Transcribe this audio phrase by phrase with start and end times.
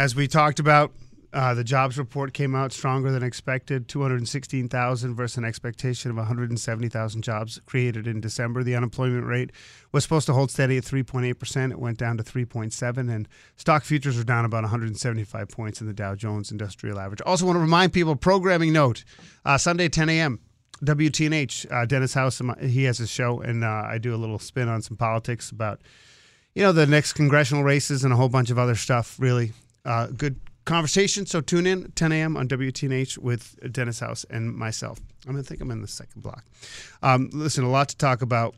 [0.00, 0.94] As we talked about,
[1.34, 7.20] uh, the jobs report came out stronger than expected 216,000 versus an expectation of 170,000
[7.20, 8.62] jobs created in December.
[8.62, 9.50] The unemployment rate
[9.92, 11.70] was supposed to hold steady at 3.8%.
[11.70, 15.92] It went down to 3.7 and stock futures are down about 175 points in the
[15.92, 17.20] Dow Jones Industrial Average.
[17.26, 19.04] Also want to remind people programming note,
[19.44, 20.40] uh, Sunday 10 a.m.
[20.82, 24.70] WTNH, uh, Dennis House, he has his show, and uh, I do a little spin
[24.70, 25.82] on some politics about,
[26.54, 29.16] you know, the next congressional races and a whole bunch of other stuff.
[29.20, 29.52] Really
[29.84, 31.26] uh, good conversation.
[31.26, 32.36] So tune in 10 a.m.
[32.36, 35.00] on WTNH with Dennis House and myself.
[35.26, 36.44] I'm gonna think I'm in the second block.
[37.02, 38.54] Um, listen, a lot to talk about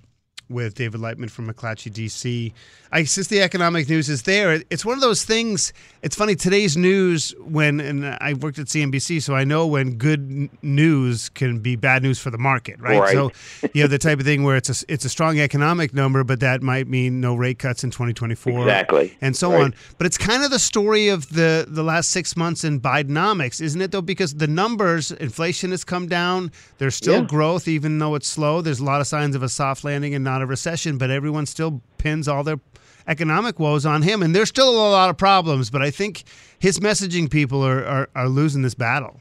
[0.53, 2.53] with David Lightman from McClatchy, DC.
[2.95, 5.73] I since the economic news is there, it's one of those things.
[6.03, 10.51] It's funny today's news when and I worked at CNBC, so I know when good
[10.63, 13.01] news can be bad news for the market, right?
[13.01, 13.13] Right.
[13.13, 13.31] So
[13.73, 16.41] you know the type of thing where it's a it's a strong economic number, but
[16.41, 19.17] that might mean no rate cuts in 2024, Exactly.
[19.23, 19.63] and so Right.
[19.63, 19.75] on.
[19.97, 23.81] But it's kind of the story of the the last six months in Bidenomics, isn't
[23.81, 23.91] it?
[23.91, 26.51] Though because the numbers, inflation has come down.
[26.77, 27.27] There's still Yeah.
[27.27, 28.61] growth, even though it's slow.
[28.61, 31.47] There's a lot of signs of a soft landing and not a recession, but everyone
[31.47, 32.61] still pins all their
[33.07, 34.23] economic woes on him.
[34.23, 36.25] And there's still a lot of problems, but I think
[36.59, 39.21] his messaging people are, are, are losing this battle.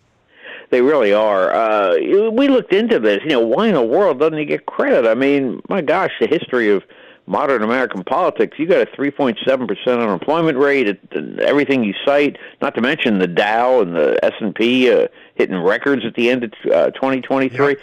[0.70, 1.52] They really are.
[1.54, 1.98] Uh,
[2.32, 3.20] we looked into this.
[3.24, 5.06] You know, why in the world doesn't he get credit?
[5.06, 6.84] I mean, my gosh, the history of
[7.28, 8.58] modern American politics.
[8.58, 10.88] You got a 3.7 percent unemployment rate.
[10.88, 14.92] It, and everything you cite, not to mention the Dow and the S and P
[14.92, 17.76] uh, hitting records at the end of uh, 2023.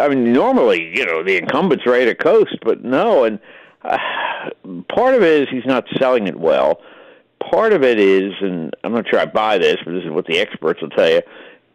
[0.00, 3.24] I mean, normally, you know, the incumbents ready to coast, but no.
[3.24, 3.38] And
[3.82, 3.96] uh,
[4.94, 6.80] part of it is he's not selling it well.
[7.50, 10.26] Part of it is, and I'm not sure I buy this, but this is what
[10.26, 11.22] the experts will tell you.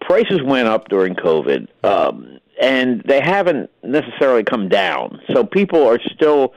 [0.01, 5.21] Prices went up during COVID, um, and they haven't necessarily come down.
[5.33, 6.53] So people are still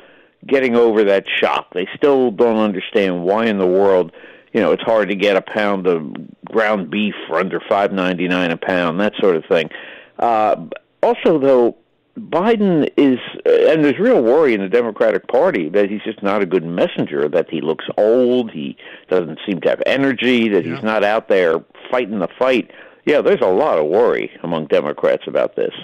[0.46, 1.72] getting over that shock.
[1.72, 4.12] They still don't understand why in the world,
[4.52, 6.12] you know, it's hard to get a pound of
[6.44, 9.70] ground beef for under five ninety nine a pound, that sort of thing.
[10.18, 10.66] Uh,
[11.06, 11.76] also, though,
[12.18, 16.42] Biden is, uh, and there's real worry in the Democratic Party that he's just not
[16.42, 18.76] a good messenger, that he looks old, he
[19.08, 22.70] doesn't seem to have energy, that he's not out there fighting the fight.
[23.04, 25.74] Yeah, there's a lot of worry among Democrats about this.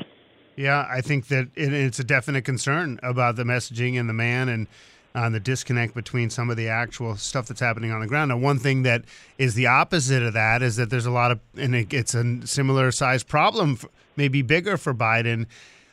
[0.57, 4.49] Yeah, I think that it, it's a definite concern about the messaging and the man
[4.49, 4.67] and
[5.15, 8.31] uh, the disconnect between some of the actual stuff that's happening on the ground.
[8.31, 9.05] Now, one thing that
[9.39, 12.47] is the opposite of that is that there's a lot of, and it, it's a
[12.47, 13.87] similar size problem, f-
[14.17, 15.47] maybe bigger for Biden.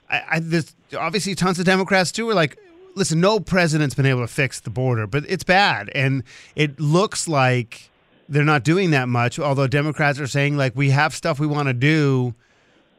[0.09, 2.57] I, I there's obviously tons of Democrats too are like,
[2.95, 6.23] listen, no president's been able to fix the border, but it's bad, and
[6.55, 7.89] it looks like
[8.29, 9.39] they're not doing that much.
[9.39, 12.35] Although Democrats are saying like we have stuff we want to do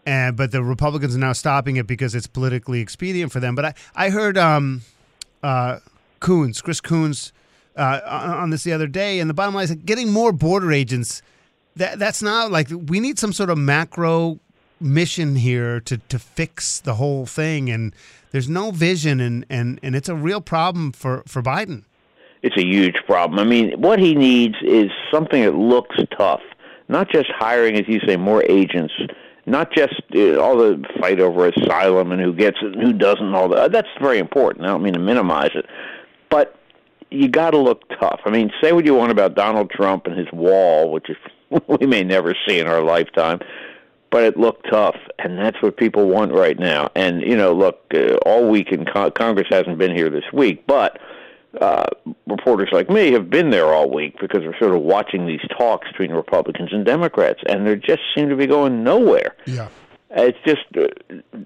[0.06, 3.54] and but the Republicans are now stopping it because it's politically expedient for them.
[3.54, 4.82] But I I heard um
[5.42, 5.78] uh
[6.20, 7.32] Coons Chris Coons
[7.76, 11.22] uh, on this the other day, and the bottom line is getting more border agents.
[11.76, 14.38] That that's not like we need some sort of macro
[14.80, 17.94] mission here to to fix the whole thing, and
[18.32, 21.84] there's no vision, and and and it's a real problem for for Biden.
[22.42, 23.38] it's a huge problem.
[23.38, 26.41] I mean, what he needs is something that looks tough,
[26.89, 28.94] not just hiring, as you say, more agents,
[29.47, 33.27] not just uh, all the fight over asylum and who gets it and who doesn't.
[33.27, 34.65] and All that that's very important.
[34.65, 35.66] I don't mean to minimize it,
[36.30, 36.56] but
[37.10, 38.21] you got to look tough.
[38.24, 41.16] I mean, say what you want about Donald Trump and his wall, which is
[41.80, 43.41] we may never see in our lifetime.
[44.10, 46.91] But it looked tough, and that's what people want right now.
[46.97, 50.66] And you know, look, uh, all week in con- Congress hasn't been here this week,
[50.66, 50.98] but
[51.60, 51.86] uh,
[52.27, 55.88] reporters like me have been there all week because we're sort of watching these talks
[55.88, 59.36] between Republicans and Democrats, and they just seem to be going nowhere.
[59.47, 59.68] Yeah.
[60.10, 61.38] It's just uh,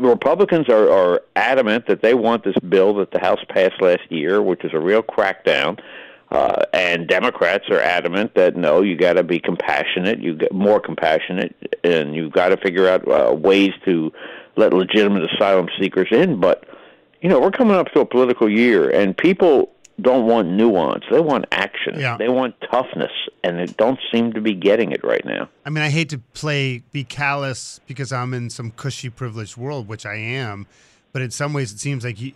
[0.00, 4.42] Republicans are, are adamant that they want this bill that the House passed last year,
[4.42, 5.80] which is a real crackdown.
[6.30, 10.78] Uh, and Democrats are adamant that no, you got to be compassionate, you get more
[10.78, 14.12] compassionate, and you've got to figure out uh, ways to
[14.56, 16.38] let legitimate asylum seekers in.
[16.38, 16.64] But
[17.20, 21.20] you know, we're coming up to a political year, and people don't want nuance; they
[21.20, 21.98] want action.
[21.98, 22.16] Yeah.
[22.16, 23.12] They want toughness,
[23.44, 25.48] and they don't seem to be getting it right now.
[25.64, 29.88] I mean, I hate to play be callous because I'm in some cushy, privileged world,
[29.88, 30.66] which I am.
[31.12, 32.32] But in some ways, it seems like you,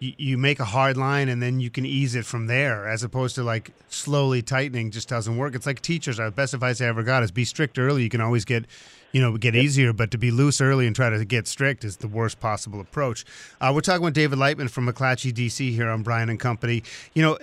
[0.00, 3.34] you make a hard line and then you can ease it from there, as opposed
[3.36, 5.54] to like slowly tightening just doesn't work.
[5.54, 6.18] It's like teachers.
[6.18, 8.02] The best advice I ever got is be strict early.
[8.02, 8.66] You can always get,
[9.12, 9.92] you know, get easier.
[9.92, 13.24] But to be loose early and try to get strict is the worst possible approach.
[13.60, 16.82] Uh, we're talking with David Lightman from McClatchy, DC, here on Brian and Company.
[17.14, 17.38] You know.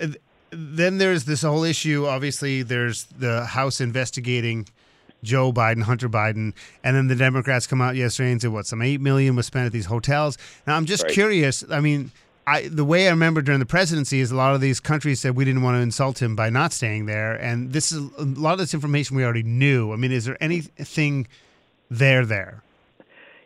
[0.50, 2.06] Then there's this whole issue.
[2.06, 4.66] Obviously, there's the House investigating
[5.24, 6.52] Joe Biden, Hunter Biden,
[6.84, 9.66] and then the Democrats come out yesterday and say what some eight million was spent
[9.66, 10.38] at these hotels.
[10.66, 11.12] Now I'm just Right.
[11.12, 11.64] curious.
[11.68, 12.12] I mean,
[12.46, 15.34] I the way I remember during the presidency is a lot of these countries said
[15.34, 18.52] we didn't want to insult him by not staying there, and this is a lot
[18.52, 19.92] of this information we already knew.
[19.92, 21.26] I mean, is there anything
[21.90, 22.62] there there?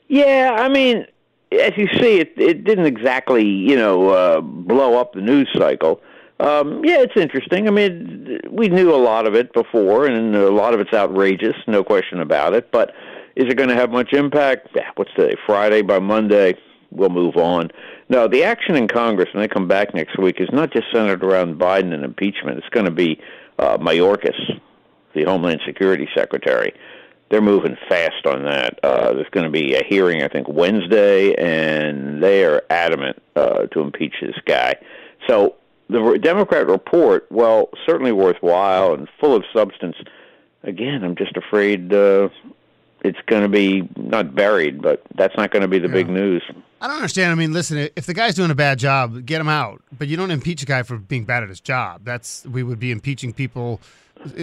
[0.08, 1.06] Yeah, I mean,
[1.52, 6.00] as you see, it it didn't exactly you know uh, blow up the news cycle.
[6.40, 7.68] Um, yeah, it's interesting.
[7.68, 11.54] I mean, we knew a lot of it before, and a lot of it's outrageous,
[11.66, 12.72] no question about it.
[12.72, 12.94] But
[13.36, 14.68] is it going to have much impact?
[14.74, 15.36] Yeah, what's today?
[15.44, 15.82] Friday.
[15.82, 16.56] By Monday,
[16.90, 17.70] we'll move on.
[18.08, 21.22] No, the action in Congress when they come back next week is not just centered
[21.22, 22.56] around Biden and impeachment.
[22.56, 23.20] It's going to be
[23.58, 24.58] uh, Mayorkas,
[25.14, 26.72] the Homeland Security Secretary
[27.30, 28.78] they're moving fast on that.
[28.82, 33.66] Uh, there's going to be a hearing, I think, Wednesday, and they are adamant uh,
[33.66, 34.74] to impeach this guy.
[35.28, 35.54] So
[35.88, 39.96] the Democrat report, well, certainly worthwhile and full of substance.
[40.64, 42.28] Again, I'm just afraid uh,
[43.02, 46.42] it's going to be not buried, but that's not going to be the big news.
[46.80, 47.30] I don't understand.
[47.30, 49.82] I mean, listen, if the guy's doing a bad job, get him out.
[49.96, 52.02] But you don't impeach a guy for being bad at his job.
[52.04, 53.80] That's we would be impeaching people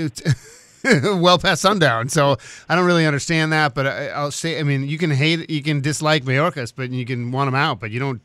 [1.04, 2.10] well past sundown.
[2.10, 2.38] So
[2.70, 3.74] I don't really understand that.
[3.74, 7.06] But I, I'll say, I mean, you can hate, you can dislike Mayorkas, but you
[7.06, 7.80] can want him out.
[7.80, 8.22] But you don't,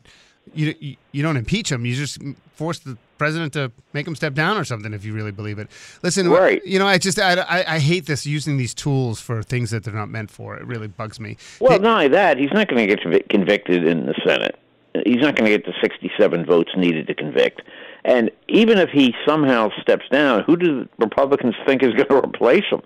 [0.53, 1.85] you you, don't impeach him.
[1.85, 2.19] You just
[2.55, 5.69] force the president to make him step down or something if you really believe it.
[6.03, 6.63] Listen, Right.
[6.65, 9.83] You know, I just I, I, I hate this using these tools for things that
[9.83, 10.57] they're not meant for.
[10.57, 11.37] It really bugs me.
[11.59, 14.59] Well, Hey- not only that, he's not going to get convicted in the Senate.
[15.05, 17.63] He's not going to get the 67 votes needed to convict.
[18.05, 22.65] And even if he somehow steps down, who do Republicans think is going to replace
[22.69, 22.81] him?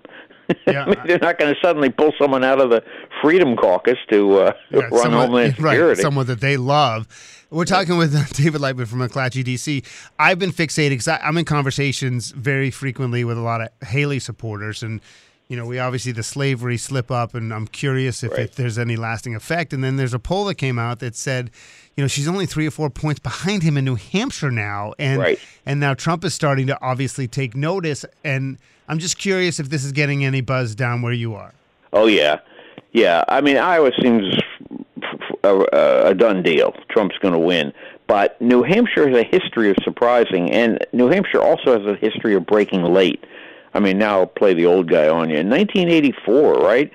[0.66, 0.84] Yeah.
[0.84, 2.82] I mean, they're not going to suddenly pull someone out of the
[3.22, 6.02] Freedom Caucus to uh, Yeah, run someone- Homeland right, Security.
[6.02, 7.06] someone that they love.
[7.50, 9.84] We're talking with David Lightman from McClatchy, DC.
[10.18, 14.82] I've been fixated because I'm in conversations very frequently with a lot of Haley supporters,
[14.82, 15.00] and
[15.48, 18.40] you know, we obviously the slavery slip up, and I'm curious if, Right.
[18.40, 19.72] if there's any lasting effect.
[19.72, 21.50] And then there's a poll that came out that said,
[21.96, 25.18] you know, she's only three or four points behind him in New Hampshire now, and
[25.20, 25.38] Right.
[25.64, 28.04] and now Trump is starting to obviously take notice.
[28.22, 28.58] And
[28.88, 31.52] I'm just curious if this is getting any buzz down where you are.
[31.94, 32.40] Oh yeah,
[32.92, 33.24] yeah.
[33.28, 34.26] I mean, Iowa seems
[35.44, 35.64] a,
[36.10, 36.74] a done deal.
[36.90, 37.72] Trump's going to win,
[38.06, 42.34] but New Hampshire has a history of surprising, and New Hampshire also has a history
[42.34, 43.24] of breaking late.
[43.78, 45.36] I mean, now I'll play the old guy on you.
[45.36, 46.90] In 1984, right?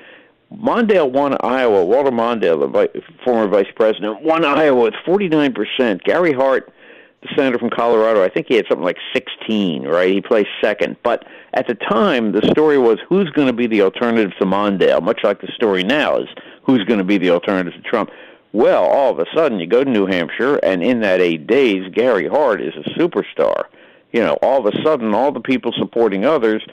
[0.54, 1.86] Mondale won Iowa.
[1.86, 6.04] Walter Mondale, the vi- former vice president, won Iowa with 49 percent.
[6.04, 6.74] Gary Hart,
[7.22, 10.12] the senator from Colorado, I think he had something like 16, right?
[10.12, 10.98] He placed second.
[11.04, 15.02] But at the time, the story was who's going to be the alternative to Mondale,
[15.02, 16.28] much like the story now is
[16.64, 18.10] who's going to be the alternative to Trump.
[18.52, 21.90] Well, all of a sudden, you go to New Hampshire, and in that eight days,
[21.94, 23.68] Gary Hart is a superstar.
[24.14, 26.64] You know, all of a sudden, all the people supporting others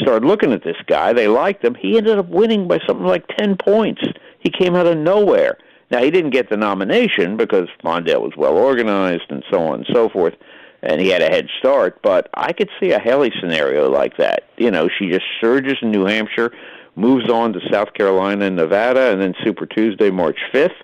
[0.00, 1.12] started looking at this guy.
[1.12, 1.74] They liked him.
[1.74, 4.02] He ended up winning by something like 10 points.
[4.40, 5.58] He came out of nowhere.
[5.90, 9.86] Now, he didn't get the nomination because Mondale was well organized and so on and
[9.92, 10.34] so forth,
[10.82, 14.44] and he had a head start, but I could see a Haley scenario like that.
[14.56, 16.52] You know, she just surges in New Hampshire,
[16.96, 20.74] moves on to South Carolina and Nevada, and then Super Tuesday, March 5th,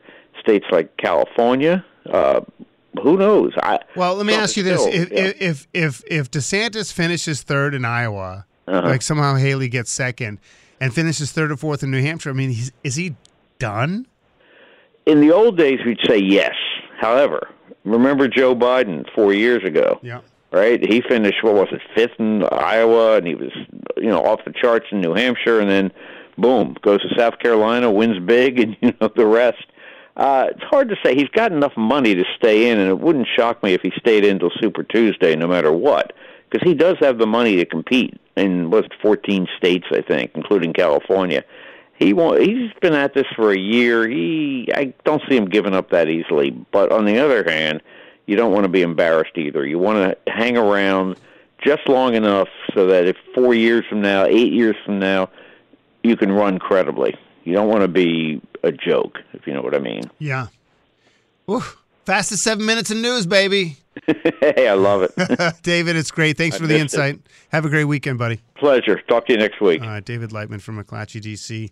[0.40, 1.84] states like California.
[2.08, 2.42] Uh,
[3.02, 3.52] who knows?
[3.62, 5.32] I, Well, let me ask you this: still- if, yeah.
[5.48, 8.88] if if if DeSantis finishes third in Iowa, Uh-huh.
[8.88, 10.38] like somehow Haley gets second,
[10.80, 13.14] and finishes third or fourth in New Hampshire, I mean, he's, is he
[13.58, 14.06] done?
[15.04, 16.54] in the old days we'd say yes.
[17.00, 17.48] However,
[17.84, 20.20] remember Joe Biden four years ago, Yeah.
[20.52, 20.80] right?
[20.80, 23.50] He finished what was it, fifth in Iowa, and he was
[23.96, 25.90] you know off the charts in New Hampshire, and then
[26.38, 29.64] boom, goes to South Carolina, wins big, and you know the rest.
[30.16, 31.14] Uh, it's hard to say.
[31.14, 34.24] He's got enough money to stay in, and it wouldn't shock me if he stayed
[34.24, 36.12] in until Super Tuesday, no matter what,
[36.50, 40.32] because he does have the money to compete in what's it, 14 states, I think,
[40.34, 41.44] including California
[42.02, 44.08] he won't, he's been at this for a year.
[44.08, 46.50] He I don't see him giving up that easily.
[46.50, 47.82] But on the other hand,
[48.26, 49.64] you don't want to be embarrassed either.
[49.64, 51.16] You want to hang around,
[51.64, 55.30] just long enough so that if four years from now, eight years from now,
[56.02, 57.14] you can run credibly.
[57.44, 60.04] You don't want to be a joke, if you know what I mean.
[60.18, 60.46] Yeah.
[61.50, 61.62] Ooh,
[62.04, 63.76] fastest seven minutes in news, baby.
[64.40, 65.12] hey, I love it.
[65.62, 66.36] David, it's great.
[66.38, 66.98] Thanks I for the missed it.
[66.98, 67.20] insight.
[67.50, 68.40] Have a great weekend, buddy.
[68.56, 69.00] Pleasure.
[69.08, 69.82] Talk to you next week.
[69.82, 71.70] All right, David Lightman from McClatchy, DC.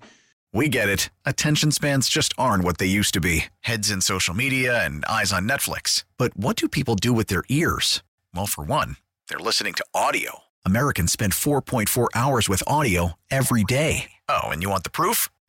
[0.52, 1.10] We get it.
[1.24, 5.32] Attention spans just aren't what they used to be heads in social media and eyes
[5.32, 6.04] on Netflix.
[6.18, 8.02] But what do people do with their ears?
[8.34, 8.96] Well, for one,
[9.28, 10.40] they're listening to audio.
[10.66, 14.10] Americans spend 4.4 hours with audio every day.
[14.28, 15.30] Oh, and you want the proof?